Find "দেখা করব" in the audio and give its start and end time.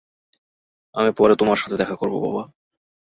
1.75-2.15